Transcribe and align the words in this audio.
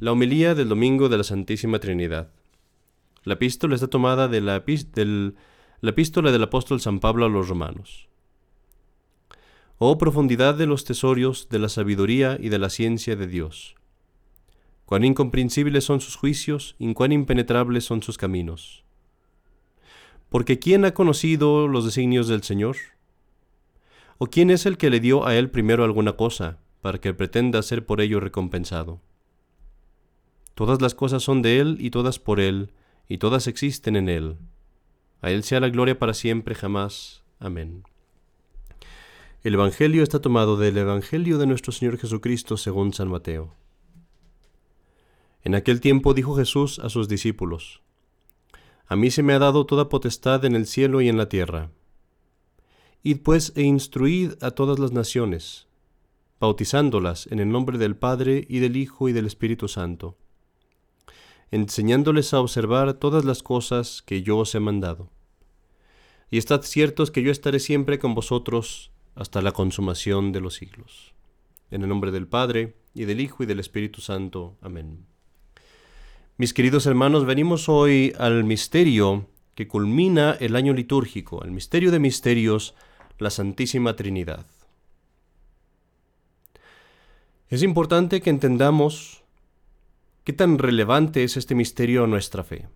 La 0.00 0.12
homilía 0.12 0.54
del 0.54 0.68
domingo 0.68 1.08
de 1.08 1.18
la 1.18 1.24
Santísima 1.24 1.80
Trinidad. 1.80 2.30
La 3.24 3.34
epístola 3.34 3.74
está 3.74 3.88
tomada 3.88 4.28
de 4.28 4.40
la, 4.40 4.60
del, 4.60 5.34
la 5.80 5.90
epístola 5.90 6.30
del 6.30 6.44
apóstol 6.44 6.80
San 6.80 7.00
Pablo 7.00 7.26
a 7.26 7.28
los 7.28 7.48
romanos. 7.48 8.08
Oh 9.78 9.98
profundidad 9.98 10.54
de 10.54 10.66
los 10.66 10.84
tesorios 10.84 11.48
de 11.48 11.58
la 11.58 11.68
sabiduría 11.68 12.38
y 12.40 12.48
de 12.48 12.58
la 12.60 12.70
ciencia 12.70 13.16
de 13.16 13.26
Dios. 13.26 13.74
Cuán 14.84 15.04
incomprensibles 15.04 15.84
son 15.84 16.00
sus 16.00 16.14
juicios 16.14 16.76
y 16.78 16.94
cuán 16.94 17.10
impenetrables 17.10 17.84
son 17.84 18.00
sus 18.00 18.18
caminos. 18.18 18.84
Porque 20.28 20.60
¿quién 20.60 20.84
ha 20.84 20.94
conocido 20.94 21.66
los 21.66 21.84
designios 21.84 22.28
del 22.28 22.44
Señor? 22.44 22.76
¿O 24.18 24.28
quién 24.28 24.50
es 24.50 24.64
el 24.64 24.76
que 24.76 24.90
le 24.90 25.00
dio 25.00 25.26
a 25.26 25.34
él 25.36 25.50
primero 25.50 25.82
alguna 25.82 26.12
cosa, 26.12 26.58
para 26.82 26.98
que 26.98 27.14
pretenda 27.14 27.62
ser 27.62 27.84
por 27.84 28.00
ello 28.00 28.20
recompensado? 28.20 29.00
Todas 30.58 30.82
las 30.82 30.96
cosas 30.96 31.22
son 31.22 31.40
de 31.40 31.60
Él 31.60 31.76
y 31.78 31.90
todas 31.90 32.18
por 32.18 32.40
Él, 32.40 32.72
y 33.08 33.18
todas 33.18 33.46
existen 33.46 33.94
en 33.94 34.08
Él. 34.08 34.38
A 35.20 35.30
Él 35.30 35.44
sea 35.44 35.60
la 35.60 35.68
gloria 35.68 36.00
para 36.00 36.14
siempre, 36.14 36.56
jamás. 36.56 37.22
Amén. 37.38 37.84
El 39.44 39.54
Evangelio 39.54 40.02
está 40.02 40.20
tomado 40.20 40.56
del 40.56 40.76
Evangelio 40.76 41.38
de 41.38 41.46
nuestro 41.46 41.70
Señor 41.70 41.96
Jesucristo 41.96 42.56
según 42.56 42.92
San 42.92 43.06
Mateo. 43.06 43.54
En 45.44 45.54
aquel 45.54 45.80
tiempo 45.80 46.12
dijo 46.12 46.34
Jesús 46.34 46.80
a 46.80 46.88
sus 46.88 47.08
discípulos, 47.08 47.80
A 48.88 48.96
mí 48.96 49.12
se 49.12 49.22
me 49.22 49.34
ha 49.34 49.38
dado 49.38 49.64
toda 49.64 49.88
potestad 49.88 50.44
en 50.44 50.56
el 50.56 50.66
cielo 50.66 51.00
y 51.00 51.08
en 51.08 51.18
la 51.18 51.28
tierra. 51.28 51.70
Id 53.04 53.18
pues 53.22 53.52
e 53.54 53.62
instruid 53.62 54.32
a 54.40 54.50
todas 54.50 54.80
las 54.80 54.90
naciones, 54.90 55.68
bautizándolas 56.40 57.28
en 57.28 57.38
el 57.38 57.48
nombre 57.48 57.78
del 57.78 57.94
Padre 57.94 58.44
y 58.48 58.58
del 58.58 58.76
Hijo 58.76 59.08
y 59.08 59.12
del 59.12 59.26
Espíritu 59.26 59.68
Santo 59.68 60.16
enseñándoles 61.50 62.34
a 62.34 62.40
observar 62.40 62.94
todas 62.94 63.24
las 63.24 63.42
cosas 63.42 64.02
que 64.02 64.22
yo 64.22 64.38
os 64.38 64.54
he 64.54 64.60
mandado. 64.60 65.10
Y 66.30 66.38
estad 66.38 66.62
ciertos 66.62 67.10
que 67.10 67.22
yo 67.22 67.30
estaré 67.30 67.58
siempre 67.58 67.98
con 67.98 68.14
vosotros 68.14 68.90
hasta 69.14 69.42
la 69.42 69.52
consumación 69.52 70.32
de 70.32 70.40
los 70.40 70.54
siglos. 70.54 71.14
En 71.70 71.82
el 71.82 71.88
nombre 71.88 72.10
del 72.10 72.26
Padre, 72.26 72.76
y 72.94 73.04
del 73.04 73.20
Hijo, 73.20 73.42
y 73.42 73.46
del 73.46 73.60
Espíritu 73.60 74.00
Santo. 74.00 74.56
Amén. 74.60 75.06
Mis 76.36 76.54
queridos 76.54 76.86
hermanos, 76.86 77.26
venimos 77.26 77.68
hoy 77.68 78.12
al 78.18 78.44
misterio 78.44 79.26
que 79.54 79.66
culmina 79.66 80.36
el 80.38 80.54
año 80.54 80.72
litúrgico, 80.72 81.42
al 81.42 81.50
misterio 81.50 81.90
de 81.90 81.98
misterios, 81.98 82.74
la 83.18 83.30
Santísima 83.30 83.96
Trinidad. 83.96 84.46
Es 87.48 87.62
importante 87.62 88.20
que 88.20 88.30
entendamos 88.30 89.17
¿Qué 90.28 90.34
tan 90.34 90.58
relevante 90.58 91.24
es 91.24 91.38
este 91.38 91.54
misterio 91.54 92.04
a 92.04 92.06
nuestra 92.06 92.44
fe? 92.44 92.68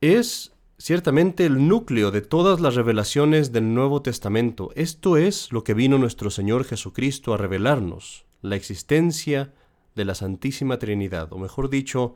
Es 0.00 0.52
ciertamente 0.78 1.44
el 1.44 1.66
núcleo 1.66 2.12
de 2.12 2.20
todas 2.20 2.60
las 2.60 2.76
revelaciones 2.76 3.50
del 3.50 3.74
Nuevo 3.74 4.00
Testamento. 4.00 4.70
Esto 4.76 5.16
es 5.16 5.50
lo 5.50 5.64
que 5.64 5.74
vino 5.74 5.98
nuestro 5.98 6.30
Señor 6.30 6.62
Jesucristo 6.62 7.34
a 7.34 7.36
revelarnos, 7.36 8.26
la 8.42 8.54
existencia 8.54 9.52
de 9.96 10.04
la 10.04 10.14
Santísima 10.14 10.78
Trinidad, 10.78 11.32
o 11.32 11.38
mejor 11.38 11.68
dicho, 11.68 12.14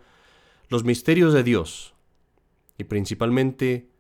los 0.69 0.85
misterios 0.85 1.35
de 1.35 1.43
Dios, 1.43 1.95
y 2.79 2.85
principalmente 2.85 3.91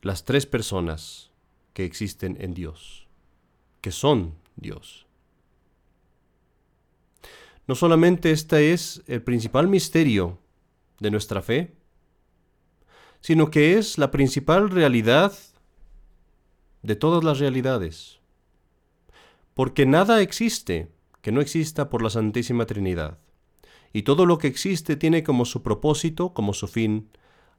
las 0.00 0.24
tres 0.24 0.46
personas 0.46 1.30
que 1.74 1.84
existen 1.84 2.38
en 2.40 2.54
Dios, 2.54 3.06
que 3.82 3.92
son 3.92 4.36
Dios. 4.56 5.06
No 7.66 7.74
solamente 7.74 8.30
este 8.32 8.72
es 8.72 9.02
el 9.06 9.22
principal 9.22 9.68
misterio 9.68 10.38
de 10.98 11.10
nuestra 11.10 11.42
fe, 11.42 11.74
sino 13.20 13.50
que 13.50 13.78
es 13.78 13.98
la 13.98 14.10
principal 14.10 14.70
realidad 14.70 15.32
de 16.82 16.96
todas 16.96 17.22
las 17.22 17.38
realidades. 17.38 18.18
Porque 19.54 19.86
nada 19.86 20.20
existe 20.20 20.90
que 21.20 21.30
no 21.30 21.40
exista 21.40 21.88
por 21.88 22.02
la 22.02 22.10
Santísima 22.10 22.66
Trinidad. 22.66 23.18
Y 23.92 24.02
todo 24.02 24.26
lo 24.26 24.38
que 24.38 24.48
existe 24.48 24.96
tiene 24.96 25.22
como 25.22 25.44
su 25.44 25.62
propósito, 25.62 26.34
como 26.34 26.54
su 26.54 26.66
fin, 26.66 27.10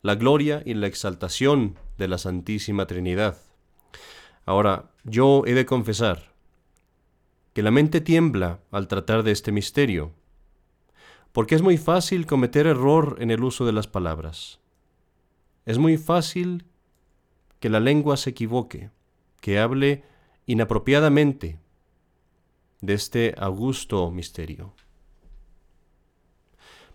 la 0.01 0.15
gloria 0.15 0.61
y 0.65 0.73
la 0.73 0.87
exaltación 0.87 1.77
de 1.97 2.09
la 2.09 2.17
Santísima 2.17 2.87
Trinidad. 2.87 3.37
Ahora, 4.45 4.91
yo 5.05 5.43
he 5.45 5.53
de 5.53 5.65
confesar 5.65 6.32
que 7.53 7.63
la 7.63 7.71
mente 7.71 8.01
tiembla 8.01 8.59
al 8.71 8.87
tratar 8.87 9.23
de 9.23 9.31
este 9.31 9.51
misterio, 9.51 10.11
porque 11.31 11.55
es 11.55 11.61
muy 11.61 11.77
fácil 11.77 12.25
cometer 12.25 12.67
error 12.67 13.17
en 13.19 13.31
el 13.31 13.43
uso 13.43 13.65
de 13.65 13.71
las 13.71 13.87
palabras. 13.87 14.59
Es 15.65 15.77
muy 15.77 15.97
fácil 15.97 16.65
que 17.59 17.69
la 17.69 17.79
lengua 17.79 18.17
se 18.17 18.31
equivoque, 18.31 18.89
que 19.39 19.59
hable 19.59 20.03
inapropiadamente 20.45 21.59
de 22.81 22.93
este 22.93 23.33
augusto 23.37 24.11
misterio. 24.11 24.73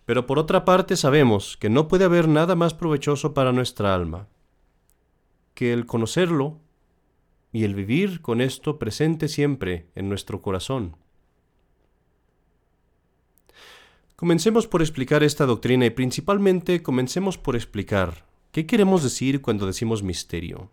Pero 0.05 0.25
por 0.25 0.39
otra 0.39 0.65
parte 0.65 0.95
sabemos 0.95 1.57
que 1.57 1.69
no 1.69 1.87
puede 1.87 2.05
haber 2.05 2.27
nada 2.27 2.55
más 2.55 2.73
provechoso 2.73 3.33
para 3.33 3.51
nuestra 3.51 3.95
alma 3.95 4.27
que 5.53 5.73
el 5.73 5.85
conocerlo 5.85 6.61
y 7.51 7.63
el 7.63 7.75
vivir 7.75 8.21
con 8.21 8.41
esto 8.41 8.77
presente 8.77 9.27
siempre 9.27 9.87
en 9.95 10.09
nuestro 10.09 10.41
corazón. 10.41 10.95
Comencemos 14.15 14.67
por 14.67 14.81
explicar 14.81 15.23
esta 15.23 15.45
doctrina 15.45 15.85
y 15.85 15.89
principalmente 15.91 16.83
comencemos 16.83 17.37
por 17.37 17.55
explicar 17.55 18.25
qué 18.51 18.65
queremos 18.65 19.03
decir 19.03 19.41
cuando 19.41 19.65
decimos 19.65 20.03
misterio. 20.03 20.69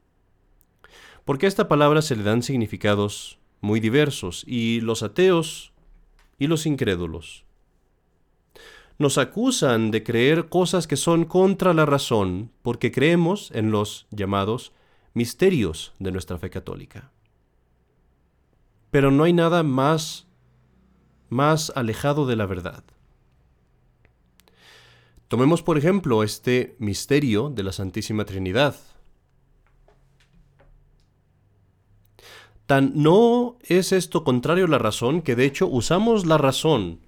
Porque 1.24 1.46
a 1.46 1.48
esta 1.48 1.68
palabra 1.68 2.02
se 2.02 2.16
le 2.16 2.24
dan 2.24 2.42
significados 2.42 3.38
muy 3.60 3.80
diversos 3.80 4.44
y 4.46 4.80
los 4.80 5.02
ateos 5.02 5.72
y 6.38 6.48
los 6.48 6.66
incrédulos 6.66 7.46
nos 8.98 9.18
acusan 9.18 9.90
de 9.90 10.02
creer 10.02 10.48
cosas 10.48 10.86
que 10.86 10.96
son 10.96 11.24
contra 11.24 11.74
la 11.74 11.84
razón 11.84 12.50
porque 12.62 12.92
creemos 12.92 13.50
en 13.54 13.70
los 13.70 14.06
llamados 14.10 14.72
misterios 15.16 15.94
de 15.98 16.12
nuestra 16.12 16.38
fe 16.38 16.50
católica. 16.50 17.10
Pero 18.90 19.10
no 19.10 19.24
hay 19.24 19.32
nada 19.32 19.62
más 19.62 20.26
más 21.28 21.72
alejado 21.74 22.26
de 22.26 22.36
la 22.36 22.46
verdad. 22.46 22.84
Tomemos 25.28 25.62
por 25.62 25.76
ejemplo 25.76 26.22
este 26.22 26.76
misterio 26.78 27.50
de 27.50 27.64
la 27.64 27.72
Santísima 27.72 28.24
Trinidad. 28.24 28.76
Tan 32.66 32.92
no 32.94 33.56
es 33.62 33.92
esto 33.92 34.22
contrario 34.22 34.66
a 34.66 34.68
la 34.68 34.78
razón 34.78 35.22
que 35.22 35.34
de 35.34 35.46
hecho 35.46 35.66
usamos 35.66 36.26
la 36.26 36.36
razón 36.38 37.00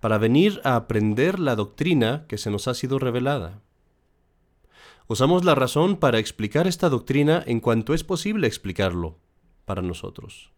para 0.00 0.18
venir 0.18 0.60
a 0.64 0.76
aprender 0.76 1.40
la 1.40 1.56
doctrina 1.56 2.26
que 2.28 2.36
se 2.36 2.50
nos 2.50 2.68
ha 2.68 2.74
sido 2.74 2.98
revelada. 2.98 3.63
Usamos 5.06 5.44
la 5.44 5.54
razón 5.54 5.96
para 5.96 6.18
explicar 6.18 6.66
esta 6.66 6.88
doctrina 6.88 7.42
en 7.46 7.60
cuanto 7.60 7.92
es 7.92 8.04
posible 8.04 8.46
explicarlo 8.46 9.18
para 9.66 9.82
nosotros. 9.82 10.50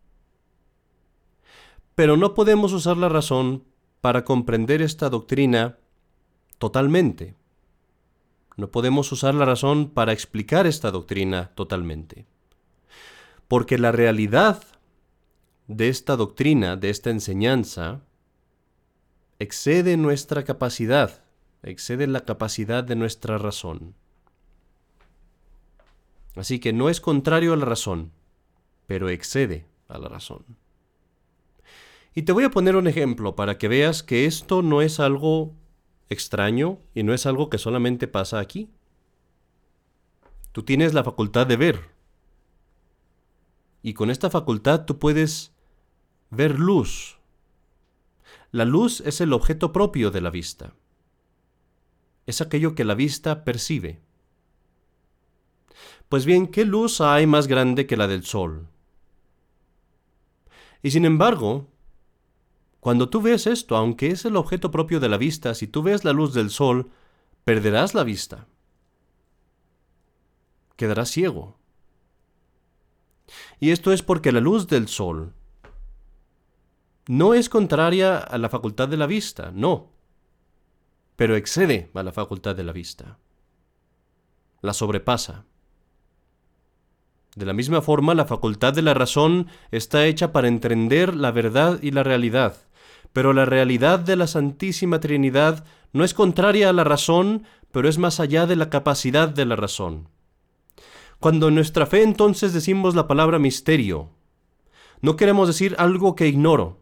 Pero 1.96 2.16
no 2.16 2.34
podemos 2.34 2.72
usar 2.72 2.96
la 2.96 3.08
razón 3.08 3.64
para 4.00 4.24
comprender 4.24 4.82
esta 4.82 5.10
doctrina 5.10 5.78
totalmente. 6.58 7.34
No 8.56 8.70
podemos 8.70 9.10
usar 9.10 9.34
la 9.34 9.44
razón 9.44 9.90
para 9.90 10.12
explicar 10.12 10.66
esta 10.66 10.92
doctrina 10.92 11.50
totalmente. 11.54 12.26
Porque 13.48 13.78
la 13.78 13.90
realidad 13.90 14.62
de 15.66 15.88
esta 15.88 16.16
doctrina, 16.16 16.76
de 16.76 16.90
esta 16.90 17.10
enseñanza, 17.10 18.02
excede 19.40 19.96
nuestra 19.96 20.44
capacidad, 20.44 21.24
excede 21.62 22.06
la 22.06 22.20
capacidad 22.20 22.84
de 22.84 22.94
nuestra 22.94 23.38
razón. 23.38 23.94
Así 26.36 26.60
que 26.60 26.72
no 26.72 26.88
es 26.90 27.00
contrario 27.00 27.54
a 27.54 27.56
la 27.56 27.64
razón, 27.64 28.12
pero 28.86 29.08
excede 29.08 29.66
a 29.88 29.98
la 29.98 30.08
razón. 30.08 30.44
Y 32.14 32.22
te 32.22 32.32
voy 32.32 32.44
a 32.44 32.50
poner 32.50 32.76
un 32.76 32.86
ejemplo 32.86 33.34
para 33.34 33.58
que 33.58 33.68
veas 33.68 34.02
que 34.02 34.26
esto 34.26 34.62
no 34.62 34.82
es 34.82 35.00
algo 35.00 35.54
extraño 36.08 36.78
y 36.94 37.02
no 37.02 37.14
es 37.14 37.26
algo 37.26 37.50
que 37.50 37.58
solamente 37.58 38.06
pasa 38.06 38.38
aquí. 38.38 38.70
Tú 40.52 40.62
tienes 40.62 40.94
la 40.94 41.04
facultad 41.04 41.46
de 41.46 41.56
ver. 41.56 41.90
Y 43.82 43.94
con 43.94 44.10
esta 44.10 44.30
facultad 44.30 44.84
tú 44.84 44.98
puedes 44.98 45.52
ver 46.30 46.58
luz. 46.58 47.18
La 48.50 48.64
luz 48.64 49.00
es 49.02 49.20
el 49.20 49.32
objeto 49.32 49.72
propio 49.72 50.10
de 50.10 50.20
la 50.20 50.30
vista. 50.30 50.74
Es 52.26 52.40
aquello 52.40 52.74
que 52.74 52.84
la 52.84 52.94
vista 52.94 53.44
percibe. 53.44 54.00
Pues 56.08 56.24
bien, 56.24 56.46
¿qué 56.48 56.64
luz 56.64 57.00
hay 57.00 57.26
más 57.26 57.46
grande 57.46 57.86
que 57.86 57.96
la 57.96 58.06
del 58.06 58.24
sol? 58.24 58.68
Y 60.82 60.90
sin 60.90 61.04
embargo, 61.04 61.66
Cuando 62.86 63.08
tú 63.08 63.20
ves 63.20 63.48
esto, 63.48 63.76
aunque 63.76 64.12
es 64.12 64.24
el 64.26 64.36
objeto 64.36 64.70
propio 64.70 65.00
de 65.00 65.08
la 65.08 65.16
vista, 65.16 65.54
si 65.54 65.66
tú 65.66 65.82
ves 65.82 66.04
la 66.04 66.12
luz 66.12 66.32
del 66.34 66.50
sol, 66.50 66.92
perderás 67.42 67.94
la 67.94 68.04
vista. 68.04 68.46
Quedarás 70.76 71.10
ciego. 71.10 71.58
Y 73.58 73.70
esto 73.72 73.92
es 73.92 74.02
porque 74.02 74.30
la 74.30 74.38
luz 74.38 74.68
del 74.68 74.86
sol 74.86 75.32
no 77.08 77.34
es 77.34 77.48
contraria 77.48 78.18
a 78.18 78.38
la 78.38 78.50
facultad 78.50 78.88
de 78.88 78.96
la 78.96 79.08
vista, 79.08 79.50
no, 79.52 79.90
pero 81.16 81.34
excede 81.34 81.90
a 81.92 82.04
la 82.04 82.12
facultad 82.12 82.54
de 82.54 82.62
la 82.62 82.72
vista. 82.72 83.18
La 84.60 84.72
sobrepasa. 84.72 85.44
De 87.36 87.44
la 87.44 87.52
misma 87.52 87.82
forma, 87.82 88.14
la 88.14 88.24
facultad 88.24 88.72
de 88.72 88.80
la 88.80 88.94
razón 88.94 89.48
está 89.70 90.06
hecha 90.06 90.32
para 90.32 90.48
entender 90.48 91.14
la 91.14 91.30
verdad 91.30 91.78
y 91.82 91.90
la 91.90 92.02
realidad, 92.02 92.56
pero 93.12 93.34
la 93.34 93.44
realidad 93.44 93.98
de 93.98 94.16
la 94.16 94.26
Santísima 94.26 95.00
Trinidad 95.00 95.62
no 95.92 96.02
es 96.02 96.14
contraria 96.14 96.70
a 96.70 96.72
la 96.72 96.82
razón, 96.82 97.44
pero 97.72 97.90
es 97.90 97.98
más 97.98 98.20
allá 98.20 98.46
de 98.46 98.56
la 98.56 98.70
capacidad 98.70 99.28
de 99.28 99.44
la 99.44 99.54
razón. 99.54 100.08
Cuando 101.20 101.48
en 101.48 101.56
nuestra 101.56 101.84
fe 101.84 102.02
entonces 102.02 102.54
decimos 102.54 102.94
la 102.94 103.06
palabra 103.06 103.38
misterio, 103.38 104.08
no 105.02 105.16
queremos 105.16 105.46
decir 105.46 105.76
algo 105.78 106.16
que 106.16 106.28
ignoro, 106.28 106.80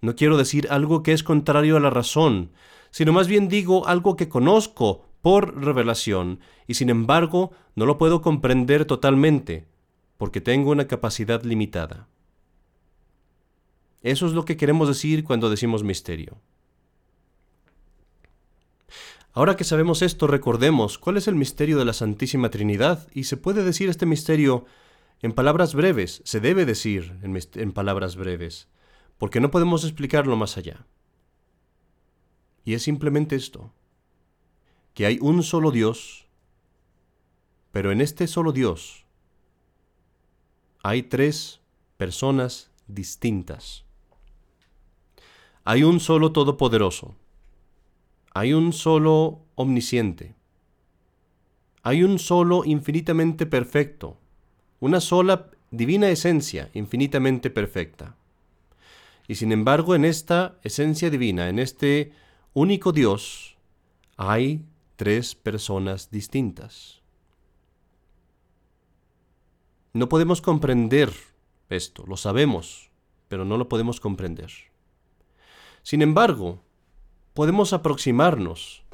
no 0.00 0.16
quiero 0.16 0.38
decir 0.38 0.66
algo 0.70 1.02
que 1.02 1.12
es 1.12 1.22
contrario 1.22 1.76
a 1.76 1.80
la 1.80 1.90
razón, 1.90 2.52
sino 2.90 3.12
más 3.12 3.28
bien 3.28 3.48
digo 3.48 3.86
algo 3.86 4.16
que 4.16 4.30
conozco 4.30 5.11
por 5.22 5.64
revelación 5.64 6.40
y 6.66 6.74
sin 6.74 6.90
embargo 6.90 7.52
no 7.74 7.86
lo 7.86 7.96
puedo 7.96 8.20
comprender 8.20 8.84
totalmente, 8.84 9.66
porque 10.18 10.40
tengo 10.40 10.70
una 10.70 10.86
capacidad 10.86 11.42
limitada. 11.42 12.08
Eso 14.02 14.26
es 14.26 14.32
lo 14.32 14.44
que 14.44 14.56
queremos 14.56 14.88
decir 14.88 15.24
cuando 15.24 15.48
decimos 15.48 15.84
misterio. 15.84 16.38
Ahora 19.32 19.56
que 19.56 19.64
sabemos 19.64 20.02
esto, 20.02 20.26
recordemos 20.26 20.98
cuál 20.98 21.16
es 21.16 21.26
el 21.26 21.36
misterio 21.36 21.78
de 21.78 21.86
la 21.86 21.94
Santísima 21.94 22.50
Trinidad 22.50 23.08
y 23.14 23.24
se 23.24 23.38
puede 23.38 23.64
decir 23.64 23.88
este 23.88 24.04
misterio 24.04 24.66
en 25.22 25.32
palabras 25.32 25.74
breves, 25.74 26.20
se 26.24 26.40
debe 26.40 26.66
decir 26.66 27.16
en, 27.22 27.72
palabras 27.72 28.16
breves, 28.16 28.68
porque 29.16 29.40
no 29.40 29.50
podemos 29.50 29.84
explicarlo 29.84 30.36
más 30.36 30.58
allá. 30.58 30.84
Y 32.64 32.74
es 32.74 32.82
simplemente 32.82 33.36
esto, 33.36 33.72
que 34.94 35.06
hay 35.06 35.18
un 35.20 35.42
solo 35.42 35.70
Dios, 35.70 36.26
pero 37.70 37.92
en 37.92 38.00
este 38.00 38.26
solo 38.26 38.52
Dios 38.52 39.06
hay 40.82 41.04
tres 41.04 41.60
personas 41.96 42.70
distintas. 42.86 43.84
Hay 45.64 45.84
un 45.84 46.00
solo 46.00 46.32
Todopoderoso, 46.32 47.14
hay 48.34 48.52
un 48.52 48.72
solo 48.72 49.40
omnisciente. 49.54 50.34
Hay 51.82 52.02
un 52.02 52.18
solo 52.18 52.64
infinitamente 52.64 53.44
perfecto. 53.46 54.16
Una 54.80 55.00
sola 55.00 55.50
divina 55.70 56.08
esencia 56.08 56.70
infinitamente 56.74 57.50
perfecta. 57.50 58.16
Y 59.28 59.34
sin 59.34 59.52
embargo, 59.52 59.94
en 59.94 60.04
esta 60.04 60.58
esencia 60.62 61.10
divina, 61.10 61.48
en 61.48 61.58
este 61.58 62.12
único 62.54 62.92
Dios, 62.92 63.56
hay 64.16 64.64
tres 64.96 65.34
personas 65.34 66.10
distintas. 66.10 67.02
No 69.92 70.08
podemos 70.08 70.40
comprender 70.40 71.12
esto, 71.68 72.04
lo 72.06 72.16
sabemos, 72.16 72.90
pero 73.28 73.44
no 73.44 73.56
lo 73.56 73.68
podemos 73.68 74.00
comprender. 74.00 74.50
Sin 75.82 76.02
embargo, 76.02 76.62
podemos 77.34 77.72
aproximarnos 77.72 78.84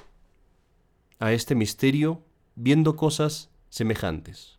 a 1.19 1.33
este 1.33 1.55
misterio 1.55 2.23
viendo 2.55 2.97
cosas 2.97 3.51
semejantes. 3.69 4.59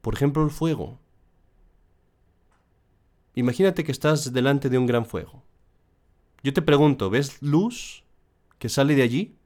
Por 0.00 0.14
ejemplo, 0.14 0.44
el 0.44 0.50
fuego. 0.50 0.98
Imagínate 3.34 3.84
que 3.84 3.92
estás 3.92 4.32
delante 4.32 4.70
de 4.70 4.78
un 4.78 4.86
gran 4.86 5.04
fuego. 5.04 5.42
Yo 6.42 6.52
te 6.52 6.62
pregunto, 6.62 7.10
¿ves 7.10 7.42
luz 7.42 8.04
que 8.58 8.68
sale 8.68 8.94
de 8.94 9.02
allí? 9.02 9.36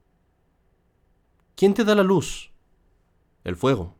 ¿Quién 1.61 1.75
te 1.75 1.85
da 1.85 1.95
la 1.95 2.03
luz? 2.03 2.51
El 3.45 3.55
fuego. 3.55 3.95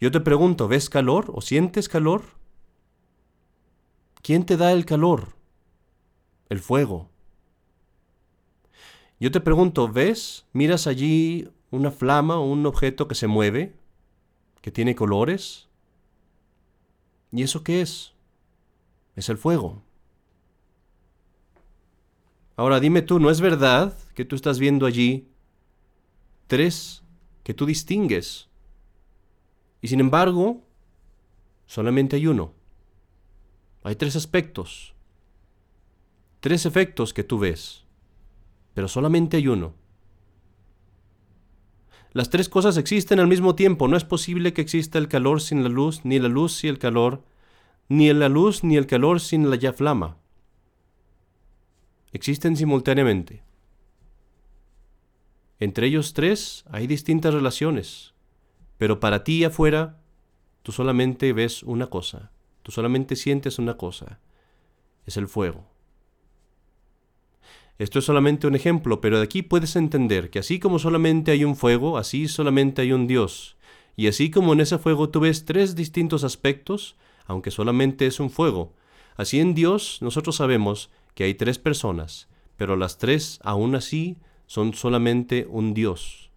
Yo 0.00 0.12
te 0.12 0.20
pregunto, 0.20 0.68
¿ves 0.68 0.88
calor 0.88 1.32
o 1.34 1.40
sientes 1.40 1.88
calor? 1.88 2.22
¿Quién 4.22 4.46
te 4.46 4.56
da 4.56 4.70
el 4.70 4.86
calor? 4.86 5.34
El 6.48 6.60
fuego. 6.60 7.10
Yo 9.18 9.32
te 9.32 9.40
pregunto, 9.40 9.88
¿ves? 9.88 10.46
¿Miras 10.52 10.86
allí 10.86 11.48
una 11.72 11.90
flama 11.90 12.38
o 12.38 12.44
un 12.44 12.64
objeto 12.66 13.08
que 13.08 13.16
se 13.16 13.26
mueve? 13.26 13.74
¿Que 14.60 14.70
tiene 14.70 14.94
colores? 14.94 15.66
¿Y 17.32 17.42
eso 17.42 17.64
qué 17.64 17.80
es? 17.80 18.12
Es 19.16 19.28
el 19.28 19.38
fuego. 19.38 19.82
Ahora 22.54 22.78
dime 22.78 23.02
tú, 23.02 23.18
¿no 23.18 23.28
es 23.28 23.40
verdad 23.40 23.98
que 24.14 24.24
tú 24.24 24.36
estás 24.36 24.60
viendo 24.60 24.86
allí 24.86 25.33
tres 26.54 27.02
que 27.42 27.54
tú 27.54 27.66
distingues? 27.66 28.48
Y 29.80 29.88
sin 29.88 30.00
embargo, 30.00 30.62
solamente 31.66 32.16
hay 32.16 32.26
uno. 32.26 32.52
Hay 33.82 33.96
tres 33.96 34.16
aspectos, 34.16 34.94
tres 36.40 36.64
efectos 36.66 37.12
que 37.12 37.24
tú 37.24 37.38
ves 37.38 37.84
pero 38.74 38.88
solamente 38.88 39.36
hay 39.36 39.48
uno. 39.48 39.72
Las 42.12 42.30
tres 42.30 42.48
cosas 42.48 42.76
existen 42.76 43.18
al 43.20 43.28
mismo 43.28 43.54
tiempo. 43.54 43.88
No 43.88 43.96
es 43.96 44.04
posible 44.04 44.52
que 44.52 44.60
exista 44.60 44.98
el 44.98 45.08
calor 45.08 45.40
sin 45.40 45.62
la 45.62 45.68
luz, 45.68 46.04
ni 46.04 46.18
la 46.18 46.28
luz 46.28 46.52
sin 46.52 46.70
el 46.70 46.78
calor, 46.78 47.24
ni 47.88 48.12
la 48.12 48.28
luz 48.28 48.62
ni 48.62 48.76
el 48.76 48.86
calor 48.86 49.20
sin 49.20 49.48
la 49.48 49.56
ya 49.56 49.72
flama. 49.72 50.16
Existen 52.12 52.56
simultáneamente. 52.56 53.42
Entre 55.60 55.86
ellos 55.86 56.14
tres 56.14 56.64
hay 56.70 56.86
distintas 56.86 57.32
relaciones, 57.32 58.14
pero 58.76 59.00
para 59.00 59.24
ti 59.24 59.44
afuera 59.44 60.00
tú 60.62 60.72
solamente 60.72 61.32
ves 61.32 61.62
una 61.62 61.86
cosa, 61.86 62.32
tú 62.62 62.72
solamente 62.72 63.16
sientes 63.16 63.58
una 63.58 63.76
cosa, 63.76 64.18
es 65.06 65.16
el 65.16 65.28
fuego. 65.28 65.74
Esto 67.78 67.98
es 67.98 68.04
solamente 68.04 68.46
un 68.46 68.54
ejemplo, 68.54 69.00
pero 69.00 69.18
de 69.18 69.24
aquí 69.24 69.42
puedes 69.42 69.74
entender 69.74 70.30
que 70.30 70.38
así 70.38 70.58
como 70.58 70.78
solamente 70.78 71.32
hay 71.32 71.44
un 71.44 71.56
fuego, 71.56 71.98
así 71.98 72.28
solamente 72.28 72.82
hay 72.82 72.92
un 72.92 73.06
Dios. 73.06 73.56
Y 73.96 74.06
así 74.06 74.30
como 74.30 74.52
en 74.52 74.60
ese 74.60 74.78
fuego 74.78 75.08
tú 75.08 75.20
ves 75.20 75.44
tres 75.44 75.74
distintos 75.74 76.24
aspectos, 76.24 76.96
aunque 77.26 77.50
solamente 77.50 78.06
es 78.06 78.20
un 78.20 78.30
fuego, 78.30 78.74
así 79.16 79.40
en 79.40 79.54
Dios 79.54 79.98
nosotros 80.02 80.36
sabemos 80.36 80.90
que 81.14 81.24
hay 81.24 81.34
tres 81.34 81.58
personas, 81.58 82.28
pero 82.56 82.76
las 82.76 82.98
tres 82.98 83.40
aún 83.42 83.74
así 83.74 84.18
son 84.46 84.74
solamente 84.74 85.46
un 85.48 85.74
Dios. 85.74 86.30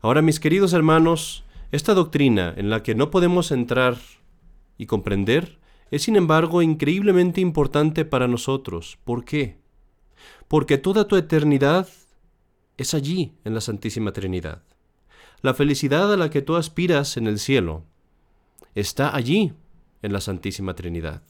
Ahora, 0.00 0.22
mis 0.22 0.40
queridos 0.40 0.72
hermanos, 0.72 1.44
esta 1.72 1.94
doctrina 1.94 2.54
en 2.56 2.70
la 2.70 2.82
que 2.82 2.94
no 2.94 3.10
podemos 3.10 3.50
entrar 3.50 3.98
y 4.78 4.86
comprender 4.86 5.58
es 5.90 6.02
sin 6.02 6.16
embargo 6.16 6.62
increíblemente 6.62 7.40
importante 7.40 8.04
para 8.04 8.28
nosotros. 8.28 8.98
¿Por 9.04 9.24
qué? 9.24 9.60
porque 10.50 10.78
toda 10.78 11.06
tu 11.06 11.14
eternidad 11.14 11.88
es 12.76 12.92
allí, 12.92 13.34
en 13.44 13.54
la 13.54 13.60
Santísima 13.60 14.12
Trinidad. 14.12 14.64
La 15.42 15.54
felicidad 15.54 16.12
a 16.12 16.16
la 16.16 16.28
que 16.28 16.42
tú 16.42 16.56
aspiras 16.56 17.16
en 17.16 17.28
el 17.28 17.38
cielo 17.38 17.84
está 18.74 19.14
allí, 19.14 19.52
en 20.02 20.12
la 20.12 20.20
Santísima 20.20 20.74
Trinidad. 20.74 21.22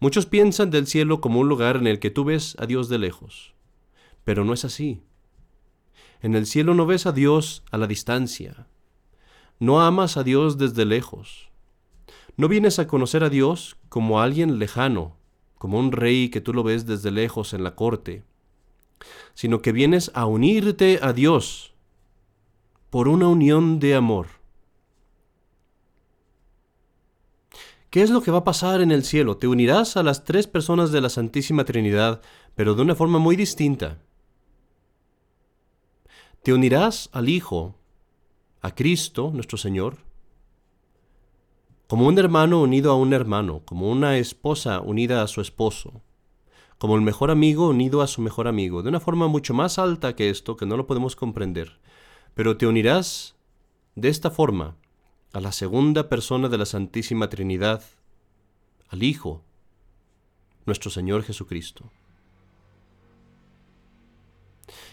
Muchos 0.00 0.26
piensan 0.26 0.70
del 0.70 0.86
cielo 0.86 1.20
como 1.20 1.40
un 1.40 1.48
lugar 1.48 1.76
en 1.76 1.86
el 1.86 1.98
que 1.98 2.10
tú 2.10 2.24
ves 2.24 2.56
a 2.58 2.66
Dios 2.66 2.88
de 2.88 2.98
lejos, 2.98 3.54
pero 4.24 4.44
no 4.44 4.52
es 4.52 4.64
así. 4.64 5.02
En 6.20 6.34
el 6.34 6.46
cielo 6.46 6.74
no 6.74 6.86
ves 6.86 7.06
a 7.06 7.12
Dios 7.12 7.64
a 7.70 7.78
la 7.78 7.86
distancia, 7.86 8.66
no 9.58 9.80
amas 9.80 10.16
a 10.16 10.22
Dios 10.22 10.58
desde 10.58 10.84
lejos, 10.84 11.50
no 12.36 12.48
vienes 12.48 12.78
a 12.78 12.86
conocer 12.86 13.24
a 13.24 13.30
Dios 13.30 13.76
como 13.88 14.20
a 14.20 14.24
alguien 14.24 14.58
lejano, 14.58 15.16
como 15.58 15.78
un 15.78 15.92
rey 15.92 16.28
que 16.28 16.40
tú 16.40 16.54
lo 16.54 16.62
ves 16.62 16.86
desde 16.86 17.10
lejos 17.10 17.52
en 17.54 17.62
la 17.62 17.74
corte, 17.74 18.24
sino 19.34 19.62
que 19.62 19.72
vienes 19.72 20.10
a 20.14 20.26
unirte 20.26 20.98
a 21.02 21.12
Dios 21.12 21.74
por 22.90 23.08
una 23.08 23.28
unión 23.28 23.78
de 23.78 23.94
amor. 23.94 24.41
¿Qué 27.92 28.00
es 28.00 28.08
lo 28.08 28.22
que 28.22 28.30
va 28.30 28.38
a 28.38 28.44
pasar 28.44 28.80
en 28.80 28.90
el 28.90 29.04
cielo? 29.04 29.36
Te 29.36 29.46
unirás 29.46 29.98
a 29.98 30.02
las 30.02 30.24
tres 30.24 30.46
personas 30.46 30.92
de 30.92 31.02
la 31.02 31.10
Santísima 31.10 31.66
Trinidad, 31.66 32.22
pero 32.54 32.74
de 32.74 32.80
una 32.80 32.94
forma 32.94 33.18
muy 33.18 33.36
distinta. 33.36 33.98
Te 36.42 36.54
unirás 36.54 37.10
al 37.12 37.28
Hijo, 37.28 37.76
a 38.62 38.74
Cristo, 38.74 39.30
nuestro 39.34 39.58
Señor, 39.58 39.98
como 41.86 42.06
un 42.06 42.18
hermano 42.18 42.62
unido 42.62 42.92
a 42.92 42.96
un 42.96 43.12
hermano, 43.12 43.60
como 43.66 43.90
una 43.90 44.16
esposa 44.16 44.80
unida 44.80 45.22
a 45.22 45.26
su 45.26 45.42
esposo, 45.42 46.00
como 46.78 46.96
el 46.96 47.02
mejor 47.02 47.30
amigo 47.30 47.68
unido 47.68 48.00
a 48.00 48.06
su 48.06 48.22
mejor 48.22 48.48
amigo, 48.48 48.82
de 48.82 48.88
una 48.88 49.00
forma 49.00 49.28
mucho 49.28 49.52
más 49.52 49.78
alta 49.78 50.16
que 50.16 50.30
esto, 50.30 50.56
que 50.56 50.64
no 50.64 50.78
lo 50.78 50.86
podemos 50.86 51.14
comprender. 51.14 51.78
Pero 52.32 52.56
te 52.56 52.66
unirás 52.66 53.36
de 53.96 54.08
esta 54.08 54.30
forma 54.30 54.78
a 55.32 55.40
la 55.40 55.52
segunda 55.52 56.08
persona 56.08 56.48
de 56.48 56.58
la 56.58 56.66
Santísima 56.66 57.28
Trinidad, 57.28 57.82
al 58.88 59.02
Hijo, 59.02 59.42
nuestro 60.66 60.90
Señor 60.90 61.22
Jesucristo. 61.22 61.90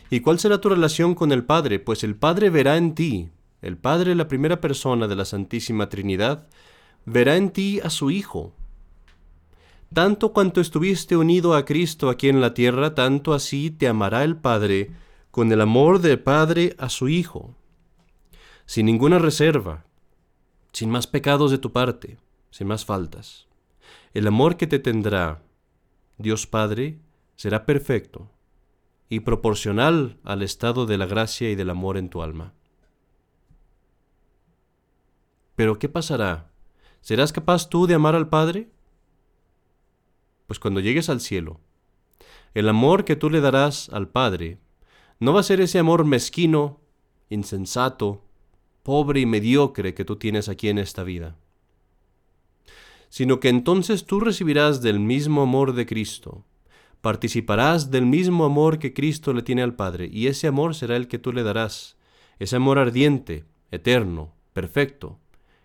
¿Y 0.10 0.22
cuál 0.22 0.40
será 0.40 0.60
tu 0.60 0.70
relación 0.70 1.14
con 1.14 1.32
el 1.32 1.44
Padre? 1.44 1.80
Pues 1.80 2.04
el 2.04 2.16
Padre 2.16 2.50
verá 2.50 2.78
en 2.78 2.96
ti, 2.96 3.30
el 3.62 3.78
Padre, 3.78 4.16
la 4.16 4.28
primera 4.28 4.62
persona 4.62 5.08
de 5.08 5.16
la 5.16 5.26
Santísima 5.26 5.90
Trinidad, 5.90 6.48
verá 7.06 7.36
en 7.36 7.52
ti 7.52 7.80
a 7.84 7.90
su 7.90 8.10
Hijo. 8.10 8.54
Tanto 9.94 10.34
cuanto 10.34 10.62
estuviste 10.62 11.18
unido 11.18 11.54
a 11.54 11.66
Cristo 11.66 12.10
aquí 12.10 12.30
en 12.30 12.42
la 12.42 12.54
tierra, 12.54 12.96
tanto 12.96 13.34
así 13.34 13.72
te 13.72 13.88
amará 13.88 14.24
el 14.24 14.38
Padre 14.38 14.92
con 15.32 15.52
el 15.52 15.62
amor 15.62 16.00
del 16.00 16.20
Padre 16.20 16.76
a 16.80 16.90
su 16.90 17.10
Hijo, 17.10 17.56
sin 18.66 18.86
ninguna 18.86 19.20
reserva, 19.20 19.86
sin 20.72 20.90
más 20.90 21.08
pecados 21.08 21.52
de 21.52 21.58
tu 21.58 21.72
parte, 21.72 22.18
sin 22.52 22.68
más 22.68 22.86
faltas. 22.86 23.48
El 24.14 24.28
amor 24.28 24.58
que 24.58 24.68
te 24.68 24.80
tendrá 24.80 25.42
Dios 26.18 26.48
Padre 26.48 27.00
será 27.36 27.66
perfecto 27.66 28.30
y 29.08 29.22
proporcional 29.22 30.18
al 30.24 30.42
estado 30.42 30.86
de 30.86 30.98
la 30.98 31.06
gracia 31.06 31.50
y 31.50 31.56
del 31.56 31.70
amor 31.70 31.98
en 31.98 32.10
tu 32.10 32.22
alma. 32.22 32.54
Pero 35.56 35.80
¿qué 35.80 35.90
pasará 35.90 36.50
¿Serás 37.02 37.32
capaz 37.32 37.70
tú 37.70 37.88
de 37.88 37.96
amar 37.96 38.16
al 38.16 38.30
Padre? 38.30 38.70
Pues 40.48 40.60
cuando 40.60 40.80
llegues 40.80 41.10
al 41.10 41.22
cielo, 41.22 41.60
el 42.54 42.68
amor 42.68 43.06
que 43.06 43.16
tú 43.16 43.30
le 43.30 43.42
darás 43.42 43.90
al 43.90 44.10
Padre 44.10 44.60
no 45.20 45.34
va 45.34 45.42
a 45.42 45.44
ser 45.44 45.62
ese 45.62 45.80
amor 45.80 46.06
mezquino, 46.06 46.80
insensato, 47.30 48.26
pobre 48.90 49.20
y 49.20 49.28
mediocre 49.28 49.94
que 49.94 50.04
tú 50.04 50.16
tienes 50.16 50.50
aquí 50.50 50.68
en 50.68 50.80
esta 50.80 51.04
vida, 51.04 51.38
sino 53.10 53.40
que 53.40 53.50
entonces 53.50 54.04
tú 54.04 54.20
recibirás 54.20 54.82
del 54.82 55.00
mismo 55.00 55.44
amor 55.44 55.74
de 55.74 55.86
Cristo, 55.86 56.44
participarás 57.00 57.92
del 57.92 58.08
mismo 58.08 58.46
amor 58.46 58.80
que 58.80 58.96
Cristo 58.96 59.32
le 59.32 59.44
tiene 59.44 59.62
al 59.62 59.76
Padre, 59.76 60.10
y 60.12 60.26
ese 60.26 60.48
amor 60.48 60.74
será 60.74 60.96
el 60.96 61.08
que 61.08 61.20
tú 61.20 61.34
le 61.34 61.44
darás, 61.44 61.98
ese 62.40 62.56
amor 62.56 62.80
ardiente, 62.80 63.46
eterno, 63.70 64.34
perfecto, 64.54 65.20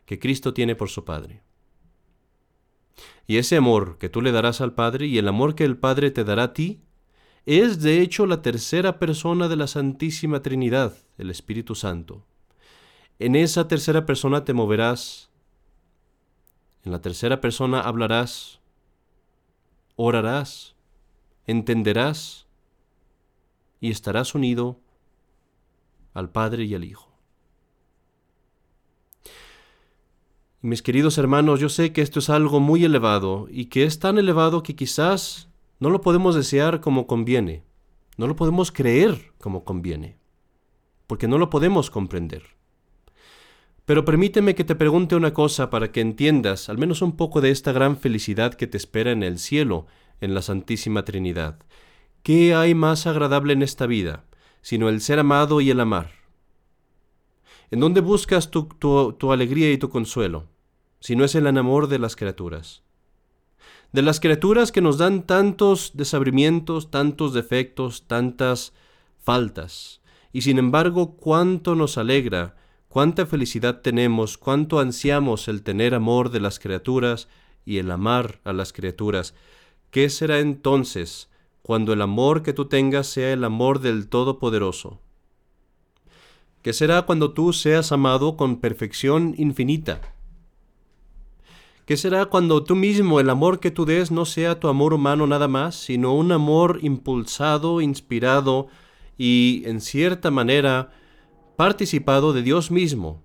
que 0.05 0.19
Cristo 0.19 0.53
tiene 0.53 0.75
por 0.75 0.91
su 0.91 1.07
Padre. 1.07 1.41
Y 3.27 3.39
ese 3.39 3.57
amor 3.57 3.97
que 3.97 4.11
tú 4.11 4.21
le 4.21 4.33
darás 4.33 4.61
al 4.61 4.75
Padre 4.75 5.07
y 5.07 5.17
el 5.17 5.29
amor 5.29 5.55
que 5.55 5.65
el 5.65 5.79
Padre 5.79 6.11
te 6.11 6.25
dará 6.25 6.43
a 6.43 6.53
ti, 6.53 6.83
es 7.47 7.81
de 7.81 8.03
hecho 8.03 8.27
la 8.27 8.43
tercera 8.43 8.99
persona 8.99 9.49
de 9.49 9.57
la 9.57 9.67
Santísima 9.67 10.43
Trinidad, 10.43 10.95
el 11.17 11.31
Espíritu 11.31 11.75
Santo. 11.75 12.27
En 13.19 13.37
esa 13.37 13.69
tercera 13.69 14.07
persona 14.07 14.45
te 14.45 14.53
moverás, 14.53 15.31
en 16.85 16.93
la 16.93 17.01
tercera 17.01 17.41
persona 17.41 17.81
hablarás, 17.81 18.61
orarás, 19.97 20.75
entenderás. 21.47 22.47
Y 23.81 23.91
estarás 23.91 24.35
unido 24.35 24.81
al 26.15 26.31
Padre 26.31 26.65
y 26.65 26.75
al 26.75 26.85
Hijo. 26.85 27.11
Mis 30.63 30.81
queridos 30.81 31.19
hermanos, 31.19 31.61
yo 31.61 31.69
sé 31.69 31.93
que 31.93 32.01
esto 32.01 32.21
es 32.21 32.31
algo 32.31 32.61
muy 32.61 32.85
elevado 32.85 33.47
y 33.51 33.67
que 33.67 33.85
es 33.85 33.99
tan 33.99 34.17
elevado 34.17 34.63
que 34.63 34.75
quizás 34.75 35.51
no 35.79 35.91
lo 35.91 36.01
podemos 36.01 36.35
desear 36.35 36.81
como 36.81 37.07
conviene, 37.07 37.63
no 38.17 38.27
lo 38.27 38.37
podemos 38.37 38.73
creer 38.73 39.35
como 39.39 39.65
conviene, 39.65 40.17
porque 41.07 41.29
no 41.29 41.37
lo 41.37 41.51
podemos 41.51 41.91
comprender. 41.91 42.54
Pero 43.85 44.05
permíteme 44.05 44.55
que 44.55 44.65
te 44.65 44.75
pregunte 44.75 45.15
una 45.15 45.35
cosa 45.35 45.71
para 45.71 45.93
que 45.93 46.01
entiendas 46.01 46.69
al 46.69 46.79
menos 46.79 47.03
un 47.03 47.17
poco 47.17 47.41
de 47.41 47.51
esta 47.51 47.73
gran 47.73 47.97
felicidad 47.97 48.55
que 48.55 48.67
te 48.67 48.77
espera 48.77 49.11
en 49.13 49.23
el 49.23 49.39
cielo, 49.39 49.87
en 50.21 50.35
la 50.35 50.43
Santísima 50.43 51.05
Trinidad. 51.05 51.59
¿Qué 52.23 52.55
hay 52.55 52.75
más 52.75 53.07
agradable 53.07 53.53
en 53.53 53.63
esta 53.63 53.87
vida, 53.87 54.25
sino 54.63 54.89
el 54.89 55.01
ser 55.01 55.19
amado 55.19 55.61
y 55.61 55.71
el 55.71 55.81
amar? 55.81 56.13
¿En 57.71 57.81
dónde 57.81 58.01
buscas 58.01 58.51
tu, 58.51 58.69
tu 58.69 59.33
alegría 59.33 59.71
y 59.71 59.79
tu 59.79 59.91
consuelo? 59.91 60.49
si 61.05 61.17
no 61.17 61.25
es 61.27 61.35
el 61.35 61.47
amor 61.47 61.89
de 61.89 61.99
las 61.99 62.17
criaturas. 62.17 62.83
De 63.93 64.01
las 64.01 64.21
criaturas 64.21 64.73
que 64.73 64.81
nos 64.81 64.97
dan 64.97 65.27
tantos 65.27 65.91
desabrimientos, 65.93 66.91
tantos 66.91 67.35
defectos, 67.35 68.07
tantas 68.07 68.73
faltas. 69.19 70.01
Y 70.33 70.41
sin 70.41 70.59
embargo, 70.59 71.17
cuánto 71.17 71.75
nos 71.75 71.99
alegra, 71.99 72.57
cuánta 72.95 73.27
felicidad 73.27 73.81
tenemos, 73.81 74.39
cuánto 74.39 74.79
ansiamos 74.79 75.49
el 75.49 75.65
tener 75.65 75.97
amor 75.97 76.31
de 76.31 76.39
las 76.39 76.61
criaturas 76.61 77.27
y 77.67 77.79
el 77.79 77.91
amar 77.91 78.39
a 78.45 78.53
las 78.53 78.73
criaturas. 78.73 79.35
¿Qué 79.91 80.09
será 80.09 80.39
entonces 80.39 81.29
cuando 81.63 81.93
el 81.93 82.01
amor 82.01 82.45
que 82.45 82.53
tú 82.53 82.67
tengas 82.67 83.09
sea 83.09 83.33
el 83.33 83.43
amor 83.43 83.81
del 83.81 84.07
Todopoderoso? 84.07 85.01
¿Qué 86.63 86.73
será 86.73 87.03
cuando 87.03 87.33
tú 87.33 87.53
seas 87.53 87.91
amado 87.91 88.37
con 88.37 88.61
perfección 88.61 89.35
infinita? 89.39 90.01
¿Qué 91.87 91.97
será 91.97 92.27
cuando 92.27 92.63
tú 92.63 92.77
mismo 92.77 93.19
el 93.19 93.29
amor 93.29 93.59
que 93.59 93.73
tú 93.73 93.87
des 93.87 94.13
no 94.13 94.25
sea 94.25 94.61
tu 94.61 94.69
amor 94.69 94.95
humano 94.95 95.27
nada 95.27 95.49
más, 95.49 95.75
sino 95.75 96.15
un 96.15 96.31
amor 96.31 96.79
impulsado, 96.81 97.81
inspirado 97.81 98.69
y, 99.19 99.65
en 99.67 99.81
cierta 99.81 100.31
manera, 100.31 100.93
participado 101.57 102.33
de 102.33 102.43
Dios 102.43 102.71
mismo, 102.71 103.23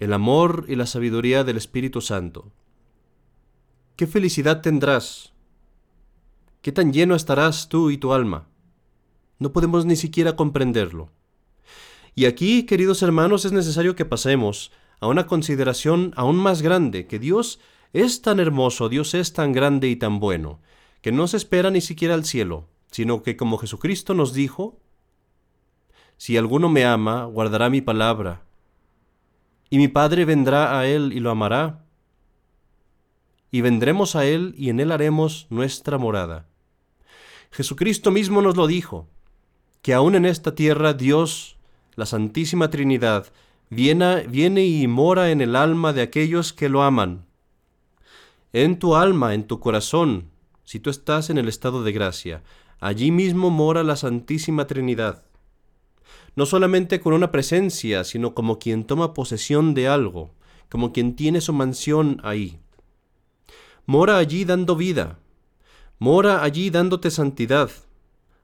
el 0.00 0.12
amor 0.12 0.64
y 0.68 0.76
la 0.76 0.86
sabiduría 0.86 1.44
del 1.44 1.56
Espíritu 1.56 2.00
Santo? 2.00 2.50
¿Qué 3.96 4.06
felicidad 4.06 4.62
tendrás? 4.62 5.34
¿Qué 6.62 6.72
tan 6.72 6.92
lleno 6.92 7.14
estarás 7.14 7.68
tú 7.68 7.90
y 7.90 7.98
tu 7.98 8.12
alma? 8.12 8.48
No 9.38 9.52
podemos 9.52 9.84
ni 9.84 9.96
siquiera 9.96 10.34
comprenderlo. 10.34 11.10
Y 12.14 12.24
aquí, 12.24 12.64
queridos 12.64 13.02
hermanos, 13.02 13.44
es 13.44 13.52
necesario 13.52 13.94
que 13.94 14.04
pasemos 14.04 14.72
a 15.00 15.06
una 15.06 15.26
consideración 15.26 16.12
aún 16.16 16.36
más 16.36 16.62
grande, 16.62 17.06
que 17.06 17.18
Dios 17.18 17.60
es 17.92 18.22
tan 18.22 18.40
hermoso, 18.40 18.88
Dios 18.88 19.14
es 19.14 19.32
tan 19.32 19.52
grande 19.52 19.88
y 19.88 19.96
tan 19.96 20.20
bueno, 20.20 20.60
que 21.00 21.12
no 21.12 21.28
se 21.28 21.36
espera 21.36 21.70
ni 21.70 21.80
siquiera 21.80 22.14
al 22.14 22.24
cielo, 22.24 22.66
sino 22.90 23.22
que 23.22 23.36
como 23.36 23.58
Jesucristo 23.58 24.14
nos 24.14 24.32
dijo, 24.32 24.80
si 26.18 26.36
alguno 26.36 26.68
me 26.68 26.84
ama, 26.84 27.24
guardará 27.24 27.70
mi 27.70 27.80
palabra, 27.80 28.42
y 29.70 29.78
mi 29.78 29.88
Padre 29.88 30.26
vendrá 30.26 30.78
a 30.78 30.86
él 30.86 31.12
y 31.14 31.20
lo 31.20 31.30
amará, 31.30 31.86
y 33.50 33.62
vendremos 33.62 34.14
a 34.14 34.26
él 34.26 34.54
y 34.58 34.68
en 34.68 34.80
él 34.80 34.92
haremos 34.92 35.46
nuestra 35.48 35.96
morada. 35.96 36.46
Jesucristo 37.50 38.10
mismo 38.10 38.42
nos 38.42 38.56
lo 38.56 38.66
dijo, 38.66 39.08
que 39.80 39.94
aún 39.94 40.14
en 40.14 40.26
esta 40.26 40.54
tierra 40.54 40.92
Dios, 40.92 41.56
la 41.96 42.04
Santísima 42.04 42.68
Trinidad, 42.68 43.32
viene, 43.70 44.26
viene 44.26 44.66
y 44.66 44.86
mora 44.86 45.30
en 45.30 45.40
el 45.40 45.56
alma 45.56 45.94
de 45.94 46.02
aquellos 46.02 46.52
que 46.52 46.68
lo 46.68 46.82
aman 46.82 47.24
en 48.52 48.78
tu 48.78 48.96
alma, 48.96 49.34
en 49.34 49.46
tu 49.46 49.60
corazón, 49.60 50.30
si 50.64 50.80
tú 50.80 50.90
estás 50.90 51.30
en 51.30 51.38
el 51.38 51.48
estado 51.48 51.82
de 51.82 51.92
gracia. 51.92 52.42
Allí 52.80 53.10
mismo 53.10 53.50
mora 53.50 53.82
la 53.82 53.96
Santísima 53.96 54.66
Trinidad. 54.66 55.22
No 56.36 56.46
solamente 56.46 57.00
con 57.00 57.14
una 57.14 57.30
presencia, 57.30 58.04
sino 58.04 58.34
como 58.34 58.58
quien 58.58 58.84
toma 58.84 59.14
posesión 59.14 59.74
de 59.74 59.88
algo, 59.88 60.34
como 60.68 60.92
quien 60.92 61.16
tiene 61.16 61.40
su 61.40 61.52
mansión 61.52 62.20
ahí. 62.22 62.60
Mora 63.86 64.18
allí 64.18 64.44
dando 64.44 64.76
vida, 64.76 65.18
mora 65.98 66.42
allí 66.42 66.70
dándote 66.70 67.10
santidad, 67.10 67.70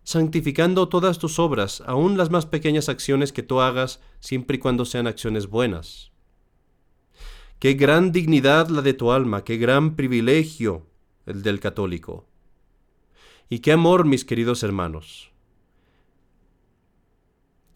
santificando 0.03 0.89
todas 0.89 1.19
tus 1.19 1.39
obras, 1.39 1.83
aun 1.87 2.17
las 2.17 2.31
más 2.31 2.47
pequeñas 2.47 2.89
acciones 2.89 3.33
que 3.33 3.43
tú 3.43 3.61
hagas, 3.61 4.01
siempre 4.21 4.57
y 4.57 4.59
cuando 4.59 4.85
sean 4.85 5.07
acciones 5.07 5.49
buenas. 5.49 6.13
Qué 7.59 7.75
gran 7.75 8.13
dignidad 8.13 8.69
la 8.69 8.83
de 8.83 8.95
tu 8.95 9.11
alma, 9.11 9.45
qué 9.45 9.57
gran 9.57 9.97
privilegio 9.97 10.87
el 11.27 11.43
del 11.43 11.61
católico. 11.61 12.27
Y 13.49 13.61
qué 13.61 13.73
amor, 13.73 14.05
mis 14.05 14.25
queridos 14.25 14.63
hermanos. 14.63 15.34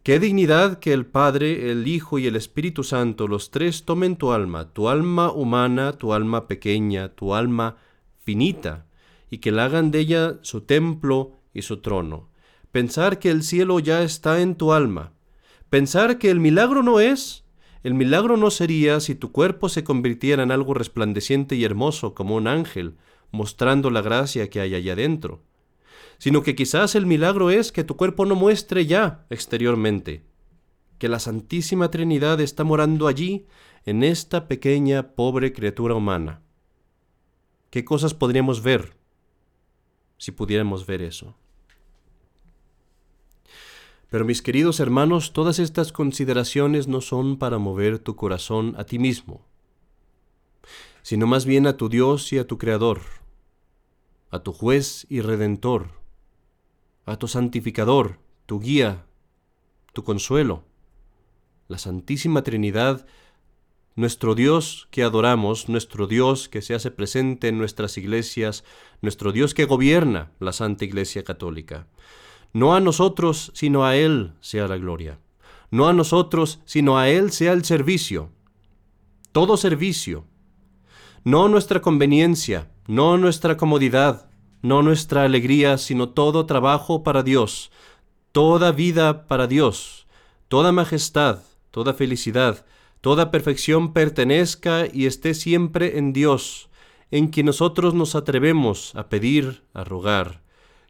Qué 0.08 0.18
dignidad 0.18 0.78
que 0.78 0.94
el 0.94 1.04
Padre, 1.04 1.70
el 1.70 1.86
Hijo 1.86 2.18
y 2.18 2.26
el 2.26 2.34
Espíritu 2.34 2.82
Santo, 2.82 3.28
los 3.28 3.50
tres, 3.50 3.84
tomen 3.84 4.16
tu 4.16 4.32
alma, 4.32 4.72
tu 4.72 4.88
alma 4.88 5.30
humana, 5.30 5.92
tu 5.92 6.14
alma 6.14 6.48
pequeña, 6.48 7.10
tu 7.10 7.34
alma 7.34 7.76
finita, 8.24 8.86
y 9.28 9.36
que 9.36 9.52
la 9.52 9.66
hagan 9.66 9.90
de 9.90 9.98
ella 9.98 10.38
su 10.40 10.62
templo 10.62 11.42
y 11.52 11.60
su 11.60 11.82
trono. 11.82 12.30
Pensar 12.72 13.18
que 13.18 13.30
el 13.30 13.42
cielo 13.42 13.80
ya 13.80 14.02
está 14.02 14.40
en 14.40 14.54
tu 14.54 14.72
alma. 14.72 15.12
Pensar 15.68 16.16
que 16.16 16.30
el 16.30 16.40
milagro 16.40 16.82
no 16.82 17.00
es 17.00 17.44
el 17.82 17.92
milagro 17.92 18.38
no 18.38 18.50
sería 18.50 19.00
si 19.00 19.14
tu 19.14 19.30
cuerpo 19.30 19.68
se 19.68 19.84
convirtiera 19.84 20.42
en 20.42 20.52
algo 20.52 20.72
resplandeciente 20.72 21.54
y 21.54 21.64
hermoso 21.64 22.14
como 22.14 22.34
un 22.36 22.48
ángel, 22.48 22.96
mostrando 23.30 23.90
la 23.90 24.00
gracia 24.00 24.48
que 24.48 24.62
hay 24.62 24.74
allá 24.74 24.94
adentro, 24.94 25.42
sino 26.18 26.42
que 26.42 26.54
quizás 26.54 26.94
el 26.94 27.06
milagro 27.06 27.50
es 27.50 27.72
que 27.72 27.84
tu 27.84 27.96
cuerpo 27.96 28.26
no 28.26 28.34
muestre 28.34 28.86
ya 28.86 29.24
exteriormente, 29.30 30.24
que 30.98 31.08
la 31.08 31.20
Santísima 31.20 31.90
Trinidad 31.90 32.40
está 32.40 32.64
morando 32.64 33.06
allí, 33.06 33.46
en 33.86 34.02
esta 34.02 34.48
pequeña, 34.48 35.14
pobre 35.14 35.52
criatura 35.52 35.94
humana. 35.94 36.42
¿Qué 37.70 37.84
cosas 37.84 38.12
podríamos 38.14 38.62
ver 38.62 38.96
si 40.18 40.32
pudiéramos 40.32 40.84
ver 40.84 41.00
eso? 41.00 41.36
Pero 44.10 44.24
mis 44.24 44.42
queridos 44.42 44.80
hermanos, 44.80 45.32
todas 45.32 45.58
estas 45.58 45.92
consideraciones 45.92 46.88
no 46.88 47.00
son 47.00 47.38
para 47.38 47.58
mover 47.58 47.98
tu 47.98 48.16
corazón 48.16 48.74
a 48.78 48.84
ti 48.84 48.98
mismo, 48.98 49.46
sino 51.02 51.26
más 51.26 51.44
bien 51.44 51.66
a 51.66 51.76
tu 51.76 51.88
Dios 51.88 52.32
y 52.32 52.38
a 52.38 52.46
tu 52.46 52.58
Creador, 52.58 53.02
a 54.30 54.40
tu 54.40 54.52
juez 54.52 55.06
y 55.10 55.20
redentor, 55.20 55.97
a 57.08 57.16
tu 57.16 57.26
santificador, 57.26 58.18
tu 58.44 58.60
guía, 58.60 59.06
tu 59.94 60.04
consuelo, 60.04 60.64
la 61.66 61.78
Santísima 61.78 62.42
Trinidad, 62.42 63.06
nuestro 63.94 64.34
Dios 64.34 64.88
que 64.90 65.02
adoramos, 65.02 65.68
nuestro 65.68 66.06
Dios 66.06 66.48
que 66.48 66.60
se 66.60 66.74
hace 66.74 66.90
presente 66.90 67.48
en 67.48 67.58
nuestras 67.58 67.96
iglesias, 67.96 68.62
nuestro 69.00 69.32
Dios 69.32 69.54
que 69.54 69.64
gobierna 69.64 70.32
la 70.38 70.52
Santa 70.52 70.84
Iglesia 70.84 71.24
Católica. 71.24 71.86
No 72.52 72.74
a 72.74 72.80
nosotros, 72.80 73.52
sino 73.54 73.84
a 73.84 73.96
Él 73.96 74.34
sea 74.40 74.68
la 74.68 74.76
gloria. 74.76 75.18
No 75.70 75.88
a 75.88 75.92
nosotros, 75.92 76.60
sino 76.64 76.98
a 76.98 77.08
Él 77.08 77.32
sea 77.32 77.52
el 77.52 77.64
servicio. 77.64 78.30
Todo 79.32 79.56
servicio. 79.56 80.26
No 81.24 81.48
nuestra 81.48 81.80
conveniencia, 81.80 82.70
no 82.86 83.16
nuestra 83.18 83.56
comodidad, 83.56 84.27
no 84.62 84.82
nuestra 84.82 85.24
alegría, 85.24 85.78
sino 85.78 86.08
todo 86.10 86.46
trabajo 86.46 87.02
para 87.02 87.22
Dios, 87.22 87.70
toda 88.32 88.72
vida 88.72 89.26
para 89.26 89.46
Dios, 89.46 90.06
toda 90.48 90.72
majestad, 90.72 91.40
toda 91.70 91.94
felicidad, 91.94 92.66
toda 93.00 93.30
perfección 93.30 93.92
pertenezca 93.92 94.86
y 94.92 95.06
esté 95.06 95.34
siempre 95.34 95.98
en 95.98 96.12
Dios, 96.12 96.68
en 97.10 97.28
quien 97.28 97.46
nosotros 97.46 97.94
nos 97.94 98.14
atrevemos 98.14 98.94
a 98.94 99.08
pedir, 99.08 99.62
a 99.72 99.84
rogar 99.84 100.42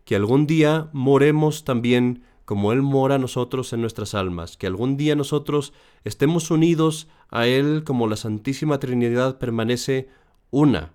que 0.08 0.16
algún 0.16 0.46
día 0.46 0.88
moremos 0.94 1.64
también 1.64 2.22
como 2.46 2.72
Él 2.72 2.80
mora 2.80 3.18
nosotros 3.18 3.74
en 3.74 3.82
nuestras 3.82 4.14
almas, 4.14 4.56
que 4.56 4.66
algún 4.66 4.96
día 4.96 5.14
nosotros 5.14 5.74
estemos 6.02 6.50
unidos 6.50 7.08
a 7.28 7.46
Él 7.46 7.84
como 7.84 8.06
la 8.06 8.16
Santísima 8.16 8.78
Trinidad 8.78 9.36
permanece 9.36 10.08
una, 10.50 10.94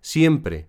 siempre 0.00 0.68